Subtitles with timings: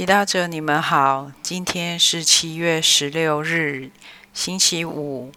[0.00, 1.30] 祈祷者，你们好。
[1.42, 3.90] 今天是七月十六日，
[4.32, 5.30] 星期五。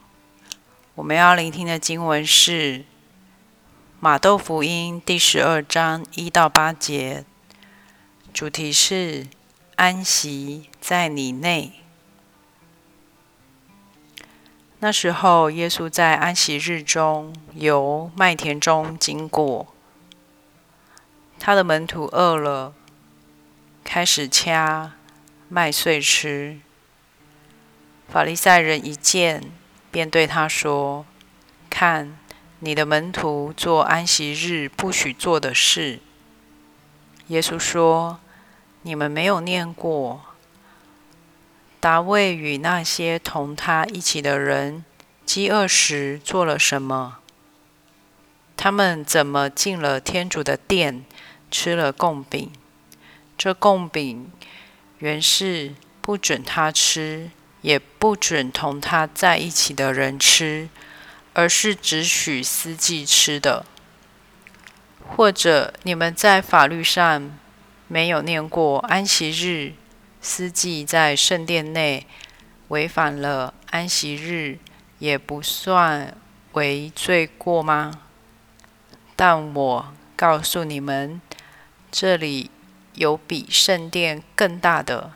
[0.96, 2.80] 我们要聆听的经文是
[4.00, 7.26] 《马窦福音》第十二章一到八节，
[8.34, 9.28] 主题是
[9.76, 11.74] 安息在你内。
[14.80, 19.68] 那时候，耶稣在安息日中由麦田中经过，
[21.38, 22.74] 他的门徒饿了。
[23.84, 24.94] 开始掐
[25.50, 26.60] 麦穗吃。
[28.08, 29.52] 法利赛人一见，
[29.92, 31.06] 便对他说
[31.70, 32.18] ：“看，
[32.60, 36.00] 你的门徒做安息日不许做的事。”
[37.28, 38.20] 耶稣说
[38.84, 40.22] ：“你们没有念过，
[41.80, 44.84] 达卫与那些同他一起的人
[45.26, 47.20] 饥饿时做了什么？
[48.56, 51.04] 他们怎么进了天主的殿，
[51.50, 52.52] 吃了贡饼？”
[53.38, 54.32] 这贡饼
[55.00, 60.70] 原是不准他吃，也不准同他在一起的人吃，
[61.34, 63.66] 而是只许司祭吃的。
[65.06, 67.38] 或者你们在法律上
[67.88, 69.74] 没有念过安息日，
[70.22, 72.08] 司祭在圣殿内
[72.70, 74.60] 违反了安息日，
[75.00, 76.16] 也不算
[76.54, 78.00] 为罪过吗？
[79.16, 81.20] 但我告诉你们，
[81.92, 82.50] 这里。
[82.96, 85.14] 有比圣殿更大的。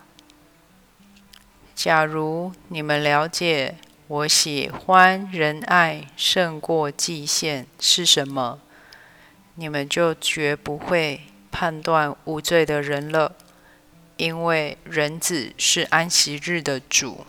[1.76, 8.60] 假如你们了解我喜欢仁爱胜过祭献是什么，
[9.56, 13.36] 你们就绝不会判断无罪的人了，
[14.16, 17.26] 因为人子是安息日的主。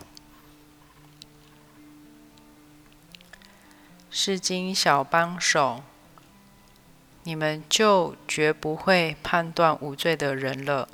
[4.10, 5.82] 是经小帮手。
[7.28, 10.88] 你们就绝不会判断无罪的人了。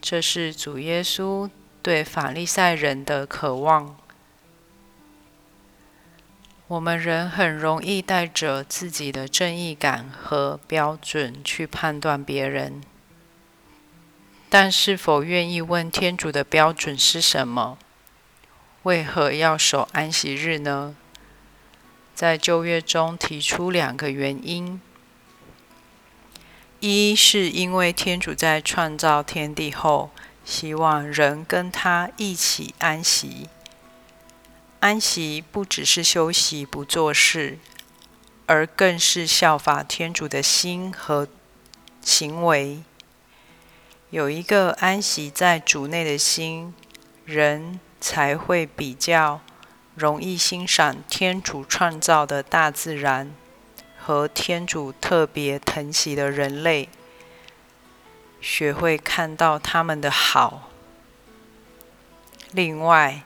[0.00, 1.48] 这是主耶稣
[1.80, 3.96] 对法利赛人的渴望。
[6.66, 12.82] 我们人很容易带着自己的正义感和标准去判断别人，
[14.48, 17.78] 但是否愿意问天主的标准是什么？
[18.82, 20.96] 为何要守安息日呢？
[22.12, 24.80] 在旧约中提出两个原因。
[26.86, 30.10] 一是因为天主在创造天地后，
[30.44, 33.48] 希望人跟他一起安息。
[34.80, 37.58] 安息不只是休息不做事，
[38.44, 41.26] 而更是效法天主的心和
[42.02, 42.82] 行为。
[44.10, 46.74] 有一个安息在主内的心，
[47.24, 49.40] 人才会比较
[49.94, 53.34] 容易欣赏天主创造的大自然。
[54.06, 56.90] 和天主特别疼惜的人类，
[58.38, 60.68] 学会看到他们的好。
[62.52, 63.22] 另外，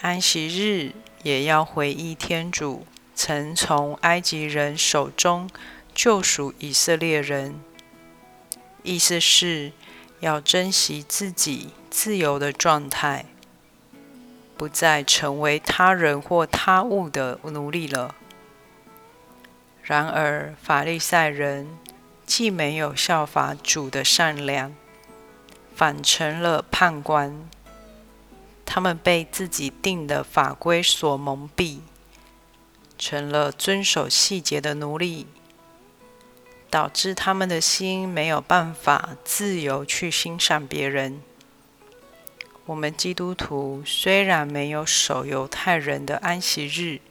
[0.00, 0.92] 安息日
[1.24, 5.50] 也要回忆天主曾从埃及人手中
[5.92, 7.60] 救赎以色列人，
[8.84, 9.72] 意思是
[10.20, 13.26] 要珍惜自己自由的状态，
[14.56, 18.14] 不再成为他人或他物的奴隶了。
[19.92, 21.76] 然而，法利赛人
[22.24, 24.74] 既没有效法主的善良，
[25.76, 27.46] 反成了判官。
[28.64, 31.80] 他们被自己定的法规所蒙蔽，
[32.96, 35.26] 成了遵守细节的奴隶，
[36.70, 41.20] 导致他们的心没有办法自由去欣赏别人。
[42.64, 47.02] 我们基督徒虽然没有守犹太人的安息日。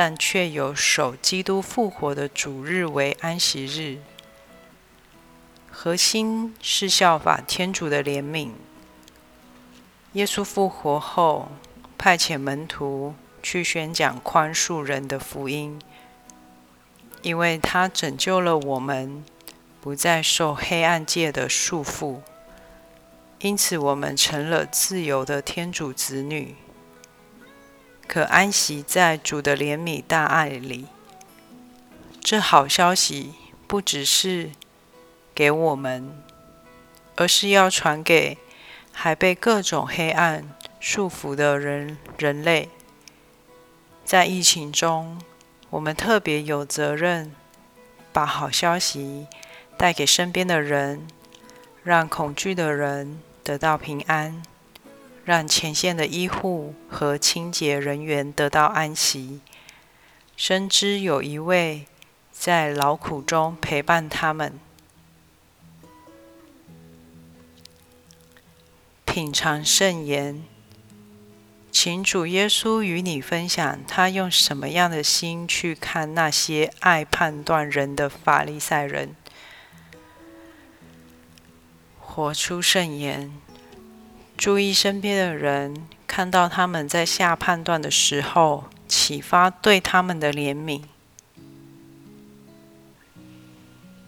[0.00, 3.98] 但却有守基督复活的主日为安息日，
[5.72, 8.50] 核心是效法天主的怜悯。
[10.12, 11.50] 耶稣复活后，
[11.98, 15.80] 派遣门徒去宣讲宽恕人的福音，
[17.22, 19.24] 因为他拯救了我们，
[19.80, 22.20] 不再受黑暗界的束缚，
[23.40, 26.54] 因此我们成了自由的天主子女。
[28.08, 30.86] 可安息在主的怜悯大爱里。
[32.22, 33.34] 这好消息
[33.66, 34.50] 不只是
[35.34, 36.18] 给我们，
[37.16, 38.38] 而是要传给
[38.90, 40.48] 还被各种黑暗
[40.80, 42.70] 束缚的人人类。
[44.06, 45.20] 在疫情中，
[45.68, 47.34] 我们特别有责任
[48.10, 49.26] 把好消息
[49.76, 51.06] 带给身边的人，
[51.84, 54.42] 让恐惧的人得到平安。
[55.28, 59.42] 让前线的医护和清洁人员得到安息，
[60.38, 61.84] 深知有一位
[62.32, 64.58] 在劳苦中陪伴他们。
[69.04, 70.42] 品尝圣言。
[71.70, 79.14] 请主耶稣与你分享，他用什么样的心去看那些爱判断人的法利赛人。
[82.00, 83.30] 活出圣言，
[84.38, 90.82] 注意身边的人，看到他们在下判断的时候，启发对他们的怜悯。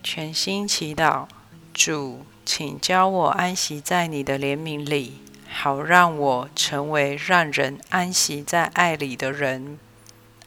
[0.04, 1.26] 全心祈祷，
[1.74, 5.14] 主，请教我安息在你的怜悯里。
[5.52, 9.80] 好让我成为让人安息在爱里的人，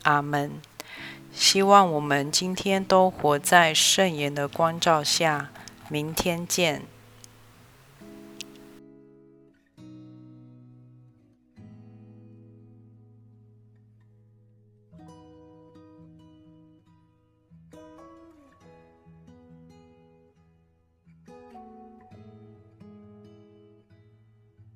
[0.04, 0.52] 阿门。
[1.30, 5.50] 希望我们今天都活在圣言的光照下。
[5.90, 6.93] 明天见。